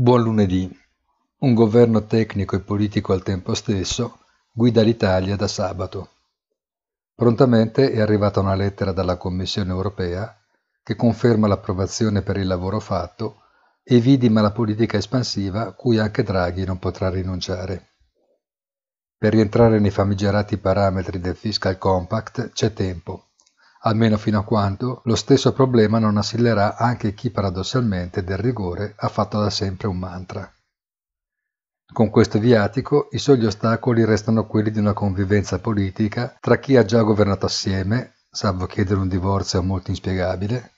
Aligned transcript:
Buon 0.00 0.22
lunedì. 0.22 0.70
Un 1.38 1.54
governo 1.54 2.06
tecnico 2.06 2.54
e 2.54 2.60
politico 2.60 3.12
al 3.12 3.24
tempo 3.24 3.52
stesso 3.54 4.20
guida 4.52 4.80
l'Italia 4.80 5.34
da 5.34 5.48
sabato. 5.48 6.10
Prontamente 7.16 7.90
è 7.90 7.98
arrivata 7.98 8.38
una 8.38 8.54
lettera 8.54 8.92
dalla 8.92 9.16
Commissione 9.16 9.72
europea 9.72 10.40
che 10.84 10.94
conferma 10.94 11.48
l'approvazione 11.48 12.22
per 12.22 12.36
il 12.36 12.46
lavoro 12.46 12.78
fatto 12.78 13.40
e 13.82 13.98
vidima 13.98 14.40
la 14.40 14.52
politica 14.52 14.96
espansiva 14.96 15.72
cui 15.72 15.98
anche 15.98 16.22
Draghi 16.22 16.64
non 16.64 16.78
potrà 16.78 17.10
rinunciare. 17.10 17.94
Per 19.18 19.32
rientrare 19.32 19.80
nei 19.80 19.90
famigerati 19.90 20.58
parametri 20.58 21.18
del 21.18 21.34
Fiscal 21.34 21.76
Compact 21.76 22.52
c'è 22.52 22.72
tempo 22.72 23.27
almeno 23.80 24.16
fino 24.16 24.38
a 24.38 24.44
quando 24.44 25.02
lo 25.04 25.14
stesso 25.14 25.52
problema 25.52 25.98
non 25.98 26.16
assillerà 26.16 26.76
anche 26.76 27.14
chi 27.14 27.30
paradossalmente 27.30 28.24
del 28.24 28.38
rigore 28.38 28.94
ha 28.96 29.08
fatto 29.08 29.40
da 29.40 29.50
sempre 29.50 29.88
un 29.88 29.98
mantra. 29.98 30.52
Con 31.90 32.10
questo 32.10 32.38
viatico 32.38 33.08
i 33.12 33.18
soli 33.18 33.46
ostacoli 33.46 34.04
restano 34.04 34.46
quelli 34.46 34.70
di 34.70 34.78
una 34.78 34.92
convivenza 34.92 35.58
politica 35.58 36.36
tra 36.38 36.58
chi 36.58 36.76
ha 36.76 36.84
già 36.84 37.02
governato 37.02 37.46
assieme, 37.46 38.16
salvo 38.30 38.66
chiedere 38.66 39.00
un 39.00 39.08
divorzio 39.08 39.62
molto 39.62 39.90
inspiegabile, 39.90 40.72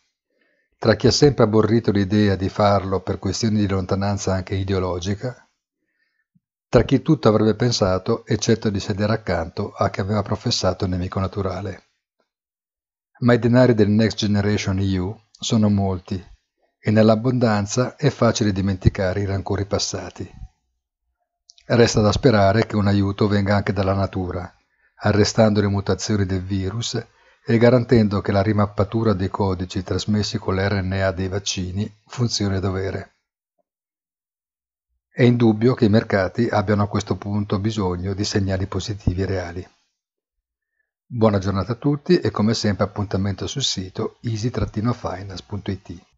tra 0.78 0.94
chi 0.94 1.08
ha 1.08 1.12
sempre 1.12 1.44
aborrito 1.44 1.90
l'idea 1.90 2.36
di 2.36 2.48
farlo 2.48 3.00
per 3.00 3.18
questioni 3.18 3.58
di 3.58 3.68
lontananza 3.68 4.32
anche 4.32 4.54
ideologica, 4.54 5.46
tra 6.68 6.84
chi 6.84 7.02
tutto 7.02 7.28
avrebbe 7.28 7.56
pensato 7.56 8.24
eccetto 8.24 8.70
di 8.70 8.78
sedere 8.78 9.12
accanto 9.12 9.72
a 9.72 9.90
chi 9.90 10.00
aveva 10.00 10.22
professato 10.22 10.84
il 10.84 10.90
nemico 10.90 11.18
naturale. 11.18 11.89
Ma 13.20 13.34
i 13.34 13.38
denari 13.38 13.74
del 13.74 13.90
Next 13.90 14.16
Generation 14.16 14.78
EU 14.78 15.14
sono 15.30 15.68
molti 15.68 16.22
e 16.78 16.90
nell'abbondanza 16.90 17.96
è 17.96 18.08
facile 18.08 18.50
dimenticare 18.50 19.20
i 19.20 19.26
rancori 19.26 19.66
passati. 19.66 20.28
Resta 21.66 22.00
da 22.00 22.12
sperare 22.12 22.64
che 22.64 22.76
un 22.76 22.86
aiuto 22.86 23.28
venga 23.28 23.56
anche 23.56 23.74
dalla 23.74 23.92
natura, 23.92 24.50
arrestando 25.02 25.60
le 25.60 25.68
mutazioni 25.68 26.24
del 26.24 26.42
virus 26.42 26.94
e 27.44 27.58
garantendo 27.58 28.22
che 28.22 28.32
la 28.32 28.42
rimappatura 28.42 29.12
dei 29.12 29.28
codici 29.28 29.82
trasmessi 29.82 30.38
con 30.38 30.54
l'RNA 30.54 31.10
dei 31.10 31.28
vaccini 31.28 31.94
funzioni 32.06 32.56
a 32.56 32.60
dovere. 32.60 33.16
È 35.10 35.22
indubbio 35.22 35.74
che 35.74 35.84
i 35.84 35.90
mercati 35.90 36.48
abbiano 36.48 36.84
a 36.84 36.88
questo 36.88 37.16
punto 37.16 37.58
bisogno 37.58 38.14
di 38.14 38.24
segnali 38.24 38.66
positivi 38.66 39.26
reali. 39.26 39.68
Buona 41.12 41.38
giornata 41.38 41.72
a 41.72 41.74
tutti 41.74 42.20
e 42.20 42.30
come 42.30 42.54
sempre 42.54 42.84
appuntamento 42.84 43.48
sul 43.48 43.64
sito 43.64 44.18
easy-finance.it. 44.20 46.09